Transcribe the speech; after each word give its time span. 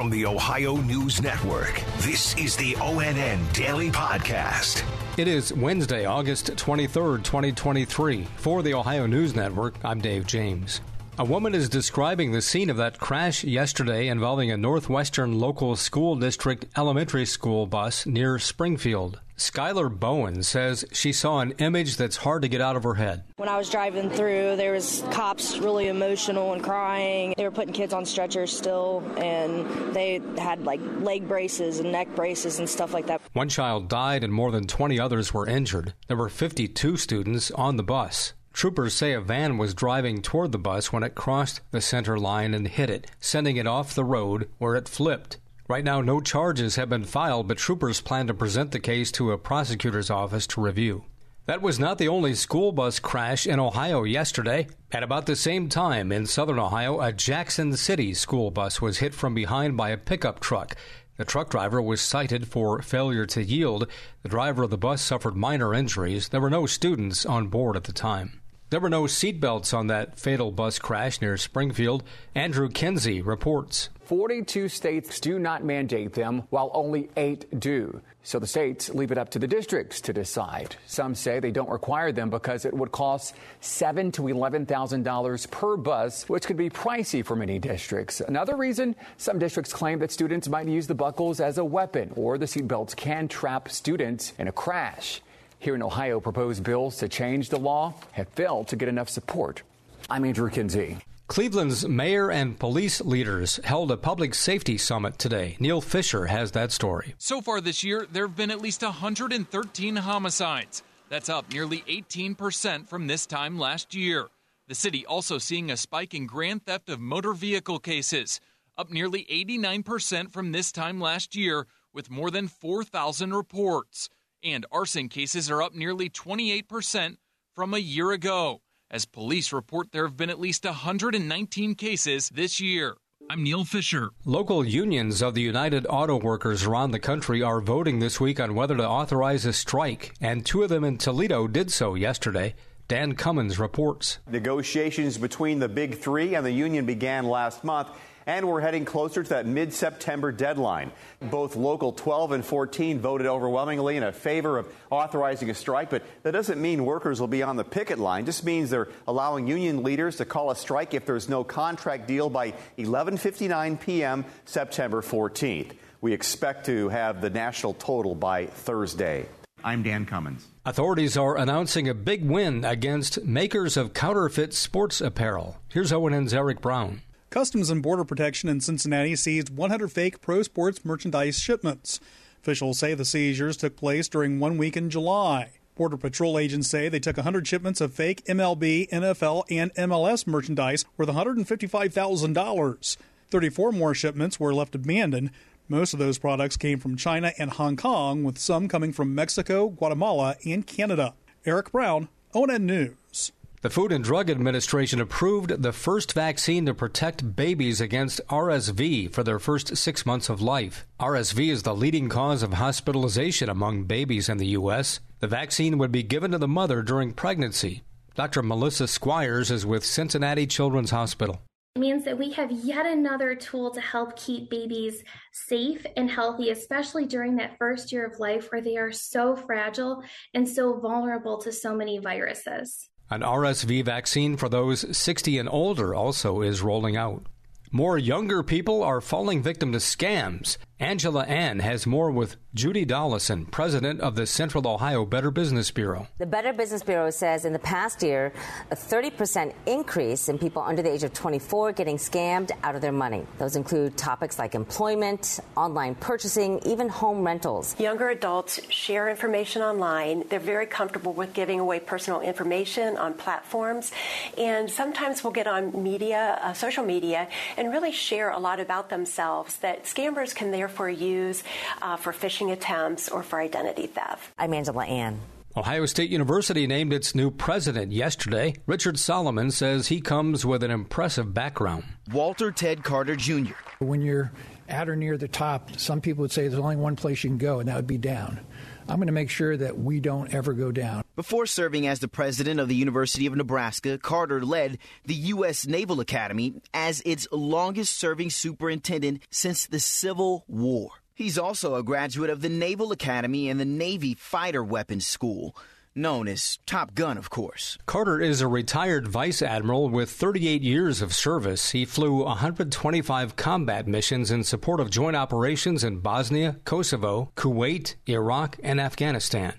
From 0.00 0.08
the 0.08 0.24
Ohio 0.24 0.76
News 0.76 1.20
Network, 1.20 1.82
this 1.98 2.34
is 2.38 2.56
the 2.56 2.72
ONN 2.76 3.52
Daily 3.52 3.90
Podcast. 3.90 4.82
It 5.18 5.28
is 5.28 5.52
Wednesday, 5.52 6.06
August 6.06 6.46
23rd, 6.56 7.22
2023. 7.22 8.26
For 8.38 8.62
the 8.62 8.72
Ohio 8.72 9.04
News 9.04 9.34
Network, 9.34 9.74
I'm 9.84 10.00
Dave 10.00 10.26
James. 10.26 10.80
A 11.18 11.24
woman 11.26 11.54
is 11.54 11.68
describing 11.68 12.32
the 12.32 12.40
scene 12.40 12.70
of 12.70 12.78
that 12.78 12.98
crash 12.98 13.44
yesterday 13.44 14.08
involving 14.08 14.50
a 14.50 14.56
Northwestern 14.56 15.38
local 15.38 15.76
school 15.76 16.16
district 16.16 16.64
elementary 16.78 17.26
school 17.26 17.66
bus 17.66 18.06
near 18.06 18.38
Springfield. 18.38 19.20
Skylar 19.40 19.88
Bowen 19.88 20.42
says 20.42 20.84
she 20.92 21.14
saw 21.14 21.40
an 21.40 21.52
image 21.52 21.96
that's 21.96 22.18
hard 22.18 22.42
to 22.42 22.48
get 22.48 22.60
out 22.60 22.76
of 22.76 22.82
her 22.82 22.96
head. 22.96 23.24
When 23.36 23.48
I 23.48 23.56
was 23.56 23.70
driving 23.70 24.10
through, 24.10 24.56
there 24.56 24.72
was 24.72 25.02
cops 25.12 25.56
really 25.56 25.88
emotional 25.88 26.52
and 26.52 26.62
crying. 26.62 27.32
They 27.38 27.44
were 27.44 27.50
putting 27.50 27.72
kids 27.72 27.94
on 27.94 28.04
stretchers 28.04 28.54
still, 28.54 29.02
and 29.16 29.94
they 29.94 30.20
had 30.36 30.64
like 30.64 30.80
leg 30.98 31.26
braces 31.26 31.78
and 31.78 31.90
neck 31.90 32.14
braces 32.14 32.58
and 32.58 32.68
stuff 32.68 32.92
like 32.92 33.06
that. 33.06 33.22
One 33.32 33.48
child 33.48 33.88
died 33.88 34.24
and 34.24 34.32
more 34.32 34.50
than 34.50 34.66
20 34.66 35.00
others 35.00 35.32
were 35.32 35.48
injured. 35.48 35.94
There 36.06 36.18
were 36.18 36.28
52 36.28 36.98
students 36.98 37.50
on 37.52 37.78
the 37.78 37.82
bus. 37.82 38.34
Troopers 38.52 38.92
say 38.92 39.14
a 39.14 39.22
van 39.22 39.56
was 39.56 39.72
driving 39.72 40.20
toward 40.20 40.52
the 40.52 40.58
bus 40.58 40.92
when 40.92 41.02
it 41.02 41.14
crossed 41.14 41.62
the 41.70 41.80
center 41.80 42.18
line 42.18 42.52
and 42.52 42.68
hit 42.68 42.90
it, 42.90 43.06
sending 43.20 43.56
it 43.56 43.66
off 43.66 43.94
the 43.94 44.04
road 44.04 44.50
where 44.58 44.76
it 44.76 44.86
flipped. 44.86 45.38
Right 45.70 45.84
now, 45.84 46.00
no 46.00 46.20
charges 46.20 46.74
have 46.74 46.88
been 46.88 47.04
filed, 47.04 47.46
but 47.46 47.56
troopers 47.56 48.00
plan 48.00 48.26
to 48.26 48.34
present 48.34 48.72
the 48.72 48.80
case 48.80 49.12
to 49.12 49.30
a 49.30 49.38
prosecutor's 49.38 50.10
office 50.10 50.44
to 50.48 50.60
review. 50.60 51.04
That 51.46 51.62
was 51.62 51.78
not 51.78 51.96
the 51.96 52.08
only 52.08 52.34
school 52.34 52.72
bus 52.72 52.98
crash 52.98 53.46
in 53.46 53.60
Ohio 53.60 54.02
yesterday. 54.02 54.66
At 54.90 55.04
about 55.04 55.26
the 55.26 55.36
same 55.36 55.68
time 55.68 56.10
in 56.10 56.26
southern 56.26 56.58
Ohio, 56.58 56.98
a 57.00 57.12
Jackson 57.12 57.76
City 57.76 58.14
school 58.14 58.50
bus 58.50 58.82
was 58.82 58.98
hit 58.98 59.14
from 59.14 59.32
behind 59.32 59.76
by 59.76 59.90
a 59.90 59.96
pickup 59.96 60.40
truck. 60.40 60.74
The 61.18 61.24
truck 61.24 61.50
driver 61.50 61.80
was 61.80 62.00
cited 62.00 62.48
for 62.48 62.82
failure 62.82 63.26
to 63.26 63.44
yield. 63.44 63.86
The 64.24 64.28
driver 64.28 64.64
of 64.64 64.70
the 64.70 64.76
bus 64.76 65.00
suffered 65.00 65.36
minor 65.36 65.72
injuries. 65.72 66.30
There 66.30 66.40
were 66.40 66.50
no 66.50 66.66
students 66.66 67.24
on 67.24 67.46
board 67.46 67.76
at 67.76 67.84
the 67.84 67.92
time. 67.92 68.40
There 68.70 68.78
were 68.78 68.88
no 68.88 69.02
seatbelts 69.02 69.76
on 69.76 69.88
that 69.88 70.16
fatal 70.16 70.52
bus 70.52 70.78
crash 70.78 71.20
near 71.20 71.36
Springfield. 71.36 72.04
Andrew 72.36 72.68
Kinsey 72.68 73.20
reports. 73.20 73.88
42 74.04 74.68
states 74.68 75.18
do 75.18 75.40
not 75.40 75.64
mandate 75.64 76.12
them, 76.12 76.44
while 76.50 76.70
only 76.72 77.10
eight 77.16 77.58
do. 77.58 78.00
So 78.22 78.38
the 78.38 78.46
states 78.46 78.88
leave 78.88 79.10
it 79.10 79.18
up 79.18 79.30
to 79.30 79.40
the 79.40 79.48
districts 79.48 80.00
to 80.02 80.12
decide. 80.12 80.76
Some 80.86 81.16
say 81.16 81.40
they 81.40 81.50
don't 81.50 81.68
require 81.68 82.12
them 82.12 82.30
because 82.30 82.64
it 82.64 82.72
would 82.72 82.92
cost 82.92 83.34
seven 83.60 84.12
to 84.12 84.28
eleven 84.28 84.66
thousand 84.66 85.02
dollars 85.02 85.46
per 85.46 85.76
bus, 85.76 86.28
which 86.28 86.46
could 86.46 86.56
be 86.56 86.70
pricey 86.70 87.24
for 87.24 87.34
many 87.34 87.58
districts. 87.58 88.20
Another 88.20 88.54
reason 88.54 88.94
some 89.16 89.40
districts 89.40 89.72
claim 89.72 89.98
that 89.98 90.12
students 90.12 90.48
might 90.48 90.68
use 90.68 90.86
the 90.86 90.94
buckles 90.94 91.40
as 91.40 91.58
a 91.58 91.64
weapon, 91.64 92.12
or 92.14 92.38
the 92.38 92.46
seatbelts 92.46 92.94
can 92.94 93.26
trap 93.26 93.68
students 93.68 94.32
in 94.38 94.46
a 94.46 94.52
crash. 94.52 95.22
Here 95.60 95.74
in 95.74 95.82
Ohio, 95.82 96.20
proposed 96.20 96.64
bills 96.64 96.96
to 96.96 97.08
change 97.08 97.50
the 97.50 97.58
law 97.58 97.92
have 98.12 98.28
failed 98.30 98.68
to 98.68 98.76
get 98.76 98.88
enough 98.88 99.10
support. 99.10 99.62
I'm 100.08 100.24
Andrew 100.24 100.48
Kinsey. 100.48 100.96
Cleveland's 101.26 101.86
mayor 101.86 102.30
and 102.30 102.58
police 102.58 103.02
leaders 103.02 103.60
held 103.62 103.90
a 103.90 103.98
public 103.98 104.34
safety 104.34 104.78
summit 104.78 105.18
today. 105.18 105.58
Neil 105.60 105.82
Fisher 105.82 106.24
has 106.24 106.52
that 106.52 106.72
story. 106.72 107.14
So 107.18 107.42
far 107.42 107.60
this 107.60 107.84
year, 107.84 108.06
there 108.10 108.26
have 108.26 108.38
been 108.38 108.50
at 108.50 108.62
least 108.62 108.82
113 108.82 109.96
homicides. 109.96 110.82
That's 111.10 111.28
up 111.28 111.52
nearly 111.52 111.82
18% 111.82 112.88
from 112.88 113.06
this 113.06 113.26
time 113.26 113.58
last 113.58 113.94
year. 113.94 114.28
The 114.66 114.74
city 114.74 115.04
also 115.04 115.36
seeing 115.36 115.70
a 115.70 115.76
spike 115.76 116.14
in 116.14 116.24
grand 116.24 116.64
theft 116.64 116.88
of 116.88 117.00
motor 117.00 117.34
vehicle 117.34 117.80
cases, 117.80 118.40
up 118.78 118.90
nearly 118.90 119.26
89% 119.30 120.32
from 120.32 120.52
this 120.52 120.72
time 120.72 121.02
last 121.02 121.36
year, 121.36 121.66
with 121.92 122.08
more 122.08 122.30
than 122.30 122.48
4,000 122.48 123.34
reports. 123.34 124.08
And 124.42 124.64
arson 124.72 125.08
cases 125.08 125.50
are 125.50 125.62
up 125.62 125.74
nearly 125.74 126.08
28% 126.08 127.16
from 127.54 127.74
a 127.74 127.78
year 127.78 128.10
ago 128.12 128.62
as 128.90 129.04
police 129.04 129.52
report 129.52 129.92
there 129.92 130.06
have 130.06 130.16
been 130.16 130.30
at 130.30 130.40
least 130.40 130.64
119 130.64 131.74
cases 131.74 132.30
this 132.30 132.58
year. 132.58 132.96
I'm 133.28 133.44
Neil 133.44 133.64
Fisher. 133.64 134.10
Local 134.24 134.64
unions 134.64 135.22
of 135.22 135.34
the 135.34 135.42
United 135.42 135.86
Auto 135.88 136.18
Workers 136.18 136.64
around 136.64 136.90
the 136.90 136.98
country 136.98 137.42
are 137.42 137.60
voting 137.60 137.98
this 137.98 138.18
week 138.18 138.40
on 138.40 138.54
whether 138.54 138.76
to 138.76 138.88
authorize 138.88 139.44
a 139.44 139.52
strike, 139.52 140.14
and 140.20 140.44
two 140.44 140.62
of 140.62 140.70
them 140.70 140.84
in 140.84 140.96
Toledo 140.96 141.46
did 141.46 141.70
so 141.70 141.94
yesterday. 141.94 142.54
Dan 142.90 143.14
Cummins 143.14 143.60
reports. 143.60 144.18
Negotiations 144.28 145.16
between 145.16 145.60
the 145.60 145.68
big 145.68 145.98
three 145.98 146.34
and 146.34 146.44
the 146.44 146.50
union 146.50 146.86
began 146.86 147.24
last 147.24 147.62
month 147.62 147.86
and 148.26 148.48
we're 148.48 148.60
heading 148.60 148.84
closer 148.84 149.22
to 149.22 149.28
that 149.28 149.46
mid 149.46 149.72
September 149.72 150.32
deadline. 150.32 150.90
Both 151.20 151.54
Local 151.54 151.92
12 151.92 152.32
and 152.32 152.44
14 152.44 152.98
voted 152.98 153.28
overwhelmingly 153.28 153.96
in 153.96 154.12
favor 154.12 154.58
of 154.58 154.66
authorizing 154.90 155.50
a 155.50 155.54
strike, 155.54 155.88
but 155.88 156.02
that 156.24 156.32
doesn't 156.32 156.60
mean 156.60 156.84
workers 156.84 157.20
will 157.20 157.28
be 157.28 157.44
on 157.44 157.54
the 157.54 157.62
picket 157.62 158.00
line. 158.00 158.24
It 158.24 158.26
just 158.26 158.44
means 158.44 158.70
they're 158.70 158.88
allowing 159.06 159.46
union 159.46 159.84
leaders 159.84 160.16
to 160.16 160.24
call 160.24 160.50
a 160.50 160.56
strike 160.56 160.92
if 160.92 161.06
there's 161.06 161.28
no 161.28 161.44
contract 161.44 162.08
deal 162.08 162.28
by 162.28 162.54
11:59 162.76 163.80
p.m. 163.80 164.24
September 164.46 165.00
14th. 165.00 165.76
We 166.00 166.12
expect 166.12 166.66
to 166.66 166.88
have 166.88 167.20
the 167.20 167.30
national 167.30 167.74
total 167.74 168.16
by 168.16 168.46
Thursday. 168.46 169.28
I'm 169.64 169.82
Dan 169.82 170.06
Cummins. 170.06 170.46
Authorities 170.64 171.16
are 171.16 171.36
announcing 171.36 171.88
a 171.88 171.94
big 171.94 172.28
win 172.28 172.64
against 172.64 173.24
makers 173.24 173.76
of 173.76 173.94
counterfeit 173.94 174.54
sports 174.54 175.00
apparel. 175.00 175.58
Here's 175.68 175.92
ONN's 175.92 176.34
Eric 176.34 176.60
Brown. 176.60 177.02
Customs 177.30 177.70
and 177.70 177.82
Border 177.82 178.04
Protection 178.04 178.48
in 178.48 178.60
Cincinnati 178.60 179.14
seized 179.16 179.54
100 179.56 179.92
fake 179.92 180.20
pro 180.20 180.42
sports 180.42 180.84
merchandise 180.84 181.38
shipments. 181.38 182.00
Officials 182.42 182.78
say 182.78 182.94
the 182.94 183.04
seizures 183.04 183.56
took 183.56 183.76
place 183.76 184.08
during 184.08 184.40
one 184.40 184.58
week 184.58 184.76
in 184.76 184.90
July. 184.90 185.52
Border 185.76 185.96
Patrol 185.96 186.38
agents 186.38 186.68
say 186.68 186.88
they 186.88 187.00
took 187.00 187.16
100 187.16 187.46
shipments 187.46 187.80
of 187.80 187.94
fake 187.94 188.24
MLB, 188.26 188.88
NFL, 188.90 189.44
and 189.50 189.72
MLS 189.74 190.26
merchandise 190.26 190.84
worth 190.96 191.08
$155,000. 191.08 192.96
34 193.30 193.72
more 193.72 193.94
shipments 193.94 194.40
were 194.40 194.52
left 194.52 194.74
abandoned. 194.74 195.30
Most 195.70 195.92
of 195.92 196.00
those 196.00 196.18
products 196.18 196.56
came 196.56 196.80
from 196.80 196.96
China 196.96 197.32
and 197.38 197.48
Hong 197.52 197.76
Kong, 197.76 198.24
with 198.24 198.38
some 198.38 198.66
coming 198.66 198.92
from 198.92 199.14
Mexico, 199.14 199.68
Guatemala, 199.68 200.34
and 200.44 200.66
Canada. 200.66 201.14
Eric 201.46 201.70
Brown, 201.70 202.08
ONN 202.34 202.62
News. 202.62 203.30
The 203.62 203.70
Food 203.70 203.92
and 203.92 204.02
Drug 204.02 204.30
Administration 204.30 205.00
approved 205.00 205.62
the 205.62 205.72
first 205.72 206.12
vaccine 206.12 206.66
to 206.66 206.74
protect 206.74 207.36
babies 207.36 207.80
against 207.80 208.20
RSV 208.26 209.12
for 209.12 209.22
their 209.22 209.38
first 209.38 209.76
six 209.76 210.04
months 210.04 210.28
of 210.28 210.42
life. 210.42 210.88
RSV 210.98 211.52
is 211.52 211.62
the 211.62 211.76
leading 211.76 212.08
cause 212.08 212.42
of 212.42 212.54
hospitalization 212.54 213.48
among 213.48 213.84
babies 213.84 214.28
in 214.28 214.38
the 214.38 214.48
U.S. 214.48 214.98
The 215.20 215.28
vaccine 215.28 215.78
would 215.78 215.92
be 215.92 216.02
given 216.02 216.32
to 216.32 216.38
the 216.38 216.48
mother 216.48 216.82
during 216.82 217.12
pregnancy. 217.12 217.84
Dr. 218.16 218.42
Melissa 218.42 218.88
Squires 218.88 219.52
is 219.52 219.64
with 219.64 219.84
Cincinnati 219.84 220.48
Children's 220.48 220.90
Hospital. 220.90 221.40
It 221.76 221.78
means 221.78 222.04
that 222.04 222.18
we 222.18 222.32
have 222.32 222.50
yet 222.50 222.84
another 222.84 223.36
tool 223.36 223.70
to 223.70 223.80
help 223.80 224.16
keep 224.16 224.50
babies 224.50 225.04
safe 225.32 225.86
and 225.96 226.10
healthy, 226.10 226.50
especially 226.50 227.06
during 227.06 227.36
that 227.36 227.58
first 227.58 227.92
year 227.92 228.04
of 228.04 228.18
life 228.18 228.50
where 228.50 228.60
they 228.60 228.76
are 228.76 228.90
so 228.90 229.36
fragile 229.36 230.02
and 230.34 230.48
so 230.48 230.80
vulnerable 230.80 231.38
to 231.38 231.52
so 231.52 231.72
many 231.72 231.98
viruses. 231.98 232.88
An 233.08 233.20
RSV 233.20 233.84
vaccine 233.84 234.36
for 234.36 234.48
those 234.48 234.96
60 234.96 235.38
and 235.38 235.48
older 235.48 235.94
also 235.94 236.42
is 236.42 236.60
rolling 236.60 236.96
out. 236.96 237.26
More 237.70 237.96
younger 237.96 238.42
people 238.42 238.82
are 238.82 239.00
falling 239.00 239.40
victim 239.40 239.70
to 239.70 239.78
scams. 239.78 240.56
Angela 240.80 241.24
An 241.24 241.58
has 241.58 241.86
more 241.86 242.10
with 242.10 242.36
Judy 242.54 242.86
Dollison, 242.86 243.44
president 243.44 244.00
of 244.00 244.14
the 244.14 244.26
Central 244.26 244.66
Ohio 244.66 245.04
Better 245.04 245.30
Business 245.30 245.70
Bureau. 245.70 246.06
The 246.16 246.24
Better 246.24 246.54
Business 246.54 246.82
Bureau 246.82 247.10
says 247.10 247.44
in 247.44 247.52
the 247.52 247.58
past 247.58 248.02
year, 248.02 248.32
a 248.70 248.74
30% 248.74 249.52
increase 249.66 250.30
in 250.30 250.38
people 250.38 250.62
under 250.62 250.80
the 250.80 250.90
age 250.90 251.04
of 251.04 251.12
24 251.12 251.72
getting 251.72 251.98
scammed 251.98 252.50
out 252.62 252.74
of 252.74 252.80
their 252.80 252.92
money. 252.92 253.26
Those 253.36 253.56
include 253.56 253.98
topics 253.98 254.38
like 254.38 254.54
employment, 254.54 255.40
online 255.54 255.96
purchasing, 255.96 256.60
even 256.64 256.88
home 256.88 257.26
rentals. 257.26 257.78
Younger 257.78 258.08
adults 258.08 258.58
share 258.72 259.10
information 259.10 259.60
online. 259.60 260.24
They're 260.30 260.40
very 260.40 260.66
comfortable 260.66 261.12
with 261.12 261.34
giving 261.34 261.60
away 261.60 261.80
personal 261.80 262.22
information 262.22 262.96
on 262.96 263.12
platforms. 263.12 263.92
And 264.38 264.70
sometimes 264.70 265.22
we'll 265.22 265.34
get 265.34 265.46
on 265.46 265.82
media, 265.82 266.38
uh, 266.42 266.54
social 266.54 266.84
media, 266.84 267.28
and 267.58 267.70
really 267.70 267.92
share 267.92 268.30
a 268.30 268.38
lot 268.38 268.60
about 268.60 268.88
themselves 268.88 269.56
that 269.58 269.84
scammers 269.84 270.34
can 270.34 270.50
therefore 270.50 270.69
use 270.88 271.42
uh, 271.82 271.96
for 271.96 272.12
phishing 272.12 272.52
attempts 272.52 273.08
or 273.08 273.22
for 273.22 273.40
identity 273.40 273.86
theft. 273.86 274.30
I'm 274.38 274.54
Angela 274.54 274.84
An. 274.84 275.20
Ohio 275.56 275.84
State 275.84 276.10
University 276.10 276.68
named 276.68 276.92
its 276.92 277.12
new 277.12 277.28
president 277.28 277.90
yesterday. 277.90 278.54
Richard 278.66 279.00
Solomon 279.00 279.50
says 279.50 279.88
he 279.88 280.00
comes 280.00 280.46
with 280.46 280.62
an 280.62 280.70
impressive 280.70 281.34
background. 281.34 281.82
Walter 282.12 282.52
Ted 282.52 282.84
Carter 282.84 283.16
Jr. 283.16 283.54
When 283.80 284.00
you're 284.00 284.30
at 284.70 284.88
or 284.88 284.96
near 284.96 285.16
the 285.16 285.28
top, 285.28 285.78
some 285.78 286.00
people 286.00 286.22
would 286.22 286.32
say 286.32 286.48
there's 286.48 286.60
only 286.60 286.76
one 286.76 286.96
place 286.96 287.22
you 287.24 287.30
can 287.30 287.38
go, 287.38 287.60
and 287.60 287.68
that 287.68 287.76
would 287.76 287.86
be 287.86 287.98
down. 287.98 288.40
I'm 288.88 288.96
going 288.96 289.06
to 289.06 289.12
make 289.12 289.30
sure 289.30 289.56
that 289.56 289.78
we 289.78 290.00
don't 290.00 290.34
ever 290.34 290.52
go 290.52 290.72
down. 290.72 291.04
Before 291.14 291.46
serving 291.46 291.86
as 291.86 292.00
the 292.00 292.08
president 292.08 292.58
of 292.58 292.68
the 292.68 292.74
University 292.74 293.26
of 293.26 293.36
Nebraska, 293.36 293.98
Carter 293.98 294.44
led 294.44 294.78
the 295.04 295.14
U.S. 295.14 295.66
Naval 295.66 296.00
Academy 296.00 296.54
as 296.74 297.02
its 297.04 297.28
longest 297.30 297.96
serving 297.96 298.30
superintendent 298.30 299.22
since 299.30 299.66
the 299.66 299.80
Civil 299.80 300.44
War. 300.48 300.90
He's 301.14 301.38
also 301.38 301.74
a 301.74 301.82
graduate 301.82 302.30
of 302.30 302.40
the 302.40 302.48
Naval 302.48 302.92
Academy 302.92 303.48
and 303.48 303.60
the 303.60 303.64
Navy 303.64 304.14
Fighter 304.14 304.64
Weapons 304.64 305.06
School 305.06 305.54
known 305.94 306.28
as 306.28 306.58
Top 306.66 306.94
Gun, 306.94 307.18
of 307.18 307.30
course. 307.30 307.78
Carter 307.86 308.20
is 308.20 308.40
a 308.40 308.48
retired 308.48 309.08
vice 309.08 309.42
admiral 309.42 309.88
with 309.88 310.10
38 310.10 310.62
years 310.62 311.02
of 311.02 311.14
service. 311.14 311.70
He 311.70 311.84
flew 311.84 312.24
125 312.24 313.36
combat 313.36 313.86
missions 313.86 314.30
in 314.30 314.44
support 314.44 314.80
of 314.80 314.90
joint 314.90 315.16
operations 315.16 315.84
in 315.84 316.00
Bosnia, 316.00 316.56
Kosovo, 316.64 317.32
Kuwait, 317.36 317.96
Iraq, 318.06 318.58
and 318.62 318.80
Afghanistan. 318.80 319.54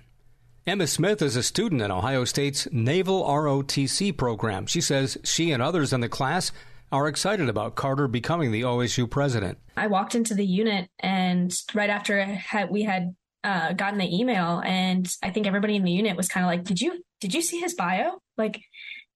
Emma 0.68 0.86
Smith 0.86 1.22
is 1.22 1.36
a 1.36 1.44
student 1.44 1.82
in 1.82 1.90
Ohio 1.90 2.24
State's 2.24 2.68
Naval 2.72 3.24
ROTC 3.24 4.16
program. 4.16 4.68
She 4.68 4.80
says 4.80 5.18
she 5.24 5.52
and 5.52 5.62
others 5.62 5.92
in 5.92 6.02
the 6.02 6.10
class 6.10 6.52
are 6.92 7.08
excited 7.08 7.50
about 7.50 7.76
Carter 7.76 8.08
becoming 8.08 8.52
the 8.52 8.62
OSU 8.62 9.10
president. 9.10 9.58
I 9.78 9.88
walked 9.88 10.14
into 10.14 10.36
the 10.36 10.46
unit, 10.46 10.90
and 11.00 11.52
right 11.74 11.90
after 11.90 12.38
we 12.70 12.84
had 12.84 13.16
uh, 13.44 13.74
gotten 13.74 14.00
the 14.00 14.16
email, 14.16 14.62
and 14.66 15.08
I 15.24 15.30
think 15.30 15.48
everybody 15.48 15.76
in 15.76 15.84
the 15.84 15.92
unit 15.92 16.18
was 16.18 16.28
kind 16.28 16.46
of 16.46 16.50
like, 16.50 16.64
"Did 16.64 16.82
you 16.82 17.04
did 17.20 17.34
you 17.34 17.42
see 17.42 17.60
his 17.60 17.74
bio? 17.74 18.22
Like, 18.38 18.62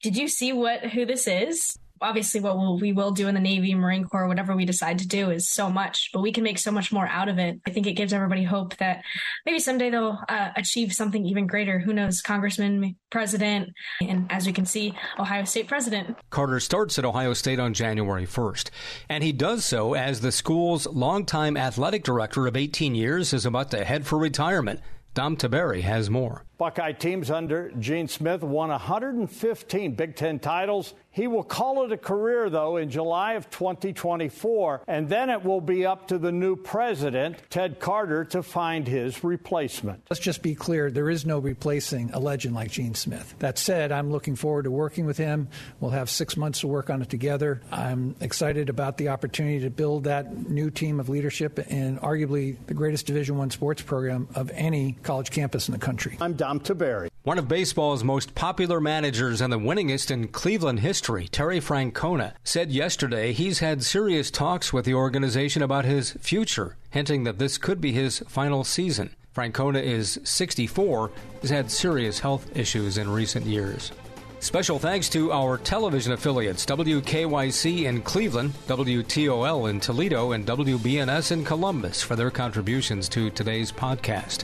did 0.01 0.18
you 0.18 0.27
see 0.27 0.54
what 0.54 0.86
who 0.88 1.06
this 1.06 1.27
is?" 1.27 1.77
Obviously 2.02 2.42
what 2.42 2.58
we'll, 2.58 2.80
we 2.80 2.92
will 2.92 3.12
do 3.12 3.28
in 3.28 3.36
the 3.36 3.42
Navy, 3.42 3.74
Marine 3.76 4.06
Corps, 4.06 4.28
whatever 4.28 4.56
we 4.56 4.66
decide 4.66 5.00
to 5.00 5.08
do 5.08 5.30
is 5.30 5.48
so 5.48 5.70
much, 5.70 6.12
but 6.12 6.22
we 6.22 6.32
can 6.32 6.44
make 6.44 6.58
so 6.58 6.72
much 6.72 6.92
more 6.92 7.08
out 7.08 7.30
of 7.30 7.40
it. 7.40 7.60
I 7.66 7.72
think 7.72 7.88
it 7.88 7.94
gives 7.94 8.14
everybody 8.14 8.44
hope 8.44 8.76
that 8.78 9.04
maybe 9.46 9.60
someday 9.60 9.90
they'll 9.90 10.20
uh, 10.28 10.50
achieve 10.56 10.94
something 10.94 11.26
even 11.26 11.48
greater. 11.48 11.80
Who 11.80 11.94
knows? 11.94 12.22
Congressman, 12.22 12.96
president, 13.10 13.70
and 14.02 14.32
as 14.32 14.46
we 14.46 14.54
can 14.54 14.66
see, 14.66 14.94
Ohio 15.20 15.46
State 15.46 15.68
president. 15.68 16.18
Carter 16.30 16.60
starts 16.60 17.00
at 17.00 17.06
Ohio 17.06 17.34
State 17.34 17.60
on 17.60 17.74
January 17.74 18.26
1st, 18.26 18.70
and 19.10 19.24
he 19.24 19.32
does 19.32 19.66
so 19.66 19.94
as 19.94 20.22
the 20.22 20.32
school's 20.32 20.88
longtime 20.88 21.58
athletic 21.58 22.04
director 22.04 22.48
of 22.48 22.58
18 22.58 22.96
years 22.96 23.34
is 23.34 23.46
about 23.46 23.72
to 23.72 23.84
head 23.84 24.06
for 24.06 24.18
retirement. 24.18 24.80
Dom 25.14 25.38
Tiberi 25.38 25.82
has 25.82 26.10
more. 26.10 26.44
Buckeye 26.57 26.94
teams 26.94 27.30
under 27.30 27.72
Gene 27.72 28.07
Smith 28.07 28.42
won 28.42 28.69
115 28.69 29.96
Big 29.96 30.16
Ten 30.16 30.40
titles. 30.40 30.94
He 31.12 31.28
will 31.28 31.44
call 31.44 31.86
it 31.86 31.94
a 31.94 31.98
career, 31.98 32.50
though, 32.50 32.75
in 32.75 32.90
July 32.90 33.34
of 33.34 33.50
2024, 33.50 34.81
and 34.86 35.07
then 35.07 35.30
it 35.30 35.46
will 35.46 35.62
be 35.62 35.86
up 35.86 36.10
to 36.10 36.18
the 36.18 36.31
new 36.31 36.57
president, 36.57 37.38
Ted 37.50 37.80
Carter, 37.80 38.25
to 38.25 38.44
find 38.44 38.86
his 38.86 39.24
replacement. 39.24 40.04
Let's 40.10 40.19
just 40.22 40.42
be 40.42 40.56
clear 40.56 40.92
there 40.92 41.10
is 41.10 41.25
no 41.25 41.40
replacing 41.40 42.12
a 42.12 42.19
legend 42.19 42.54
like 42.54 42.69
Gene 42.69 42.96
Smith. 42.96 43.34
That 43.40 43.58
said, 43.58 43.94
I'm 43.94 44.12
looking 44.12 44.36
forward 44.36 44.63
to 44.63 44.72
working 44.72 45.06
with 45.06 45.18
him. 45.18 45.48
We'll 45.80 45.92
have 45.92 46.10
six 46.10 46.36
months 46.36 46.60
to 46.60 46.68
work 46.68 46.90
on 46.90 47.01
it 47.01 47.10
together. 47.10 47.62
I'm 47.72 48.18
excited 48.19 48.68
about 48.68 48.98
the 48.98 49.08
opportunity 49.08 49.62
to 49.62 49.69
build 49.69 50.04
that 50.04 50.50
new 50.50 50.69
team 50.69 51.00
of 51.00 51.08
leadership 51.08 51.60
in 51.60 51.98
arguably 52.00 52.58
the 52.68 52.74
greatest 52.74 53.06
Division 53.06 53.38
One 53.38 53.51
sports 53.51 53.81
program 53.81 54.28
of 54.36 54.51
any 54.54 54.98
college 55.04 55.31
campus 55.31 55.69
in 55.69 55.72
the 55.72 55.80
country. 55.80 56.18
I'm 56.19 56.34
Dom 56.46 56.60
Tiberi. 56.60 57.10
One 57.24 57.40
of 57.40 57.48
baseball's 57.48 58.04
most 58.04 58.36
popular 58.36 58.80
managers 58.80 59.42
and 59.42 59.52
the 59.52 59.58
winningest 59.58 60.12
in 60.12 60.28
Cleveland 60.28 60.82
history, 60.82 61.28
Terry 61.28 61.60
Francona, 61.60 62.34
said 62.44 62.70
yesterday 62.70 63.34
he's 63.34 63.58
had 63.58 63.84
serious 63.84 64.30
talks 64.30 64.72
with 64.72 64.86
the 64.86 64.94
organization 64.94 65.64
about 65.64 65.86
his 65.86 66.12
future, 66.12 66.78
hinting 66.92 67.24
that 67.24 67.40
this 67.40 67.58
could 67.58 67.82
be 67.82 67.94
his 67.94 68.20
final 68.28 68.64
season. 68.64 69.10
Francona 69.36 69.82
is 69.82 70.20
64, 70.24 71.10
has 71.42 71.50
had 71.50 71.72
serious 71.72 72.20
health 72.20 72.56
issues 72.56 73.00
in 73.00 73.10
recent 73.10 73.48
years. 73.48 73.92
Special 74.40 74.78
thanks 74.78 75.10
to 75.10 75.32
our 75.32 75.58
television 75.58 76.14
affiliates 76.14 76.64
WKYC 76.68 77.86
in 77.86 78.04
Cleveland, 78.04 78.54
WTOL 78.68 79.68
in 79.68 79.80
Toledo, 79.80 80.34
and 80.34 80.46
WBNS 80.46 81.32
in 81.32 81.44
Columbus 81.44 82.04
for 82.04 82.16
their 82.16 82.30
contributions 82.30 83.10
to 83.10 83.32
today's 83.32 83.72
podcast. 83.72 84.44